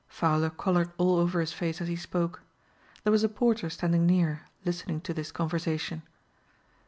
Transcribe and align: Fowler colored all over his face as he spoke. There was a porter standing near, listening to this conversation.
Fowler 0.07 0.49
colored 0.49 0.91
all 0.97 1.17
over 1.17 1.41
his 1.41 1.53
face 1.53 1.79
as 1.79 1.87
he 1.87 1.95
spoke. 1.95 2.41
There 3.03 3.11
was 3.11 3.23
a 3.23 3.29
porter 3.29 3.69
standing 3.69 4.07
near, 4.07 4.47
listening 4.65 5.01
to 5.01 5.13
this 5.13 5.31
conversation. 5.31 6.01